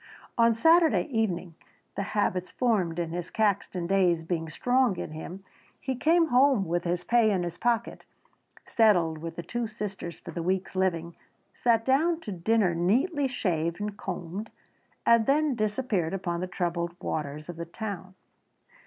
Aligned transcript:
On 0.35 0.55
Saturday 0.55 1.03
evening, 1.15 1.53
the 1.95 2.01
habits 2.17 2.49
formed 2.49 2.97
in 2.97 3.11
his 3.11 3.29
Caxton 3.29 3.85
days 3.85 4.23
being 4.23 4.49
strong 4.49 4.95
in 4.97 5.11
him, 5.11 5.43
he 5.79 5.95
came 5.95 6.29
home 6.29 6.65
with 6.65 6.85
his 6.85 7.03
pay 7.03 7.29
in 7.29 7.43
his 7.43 7.59
pocket, 7.59 8.03
settled 8.65 9.19
with 9.19 9.35
the 9.35 9.43
two 9.43 9.67
sisters 9.67 10.19
for 10.19 10.31
the 10.31 10.41
week's 10.41 10.75
living, 10.75 11.15
sat 11.53 11.85
down 11.85 12.19
to 12.21 12.31
dinner 12.31 12.73
neatly 12.73 13.27
shaved 13.27 13.79
and 13.79 13.95
combed, 13.95 14.49
and 15.05 15.27
then 15.27 15.53
disappeared 15.53 16.15
upon 16.15 16.39
the 16.39 16.47
troubled 16.47 16.95
waters 16.99 17.47
of 17.47 17.57
the 17.57 17.65
town. 17.65 18.15